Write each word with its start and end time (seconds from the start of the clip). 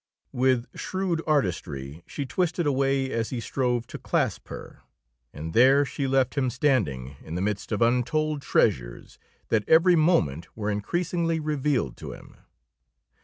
With 0.31 0.65
shrewd 0.75 1.21
artistry 1.27 2.03
she 2.07 2.25
twisted 2.25 2.65
away 2.65 3.11
as 3.11 3.29
he 3.29 3.39
strove 3.39 3.85
to 3.85 3.99
clasp 3.99 4.47
her, 4.47 4.81
and 5.31 5.53
there 5.53 5.85
she 5.85 6.07
left 6.07 6.33
him 6.35 6.49
standing, 6.49 7.17
in 7.23 7.35
the 7.35 7.39
midst 7.41 7.71
of 7.71 7.83
untold 7.83 8.41
treasures 8.41 9.19
that 9.49 9.63
every 9.69 9.95
moment 9.95 10.47
were 10.57 10.71
increasingly 10.71 11.39
revealed 11.39 11.97
to 11.97 12.13
him. 12.13 12.37